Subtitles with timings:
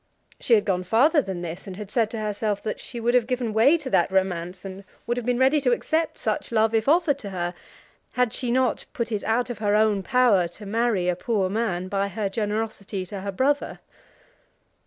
[0.39, 3.27] She had gone farther than this, and had said to herself that she would have
[3.27, 6.87] given way to that romance, and would have been ready to accept such love if
[6.87, 7.53] offered to her,
[8.13, 11.87] had she not put it out of her own power to marry a poor man
[11.87, 13.79] by her generosity to her brother.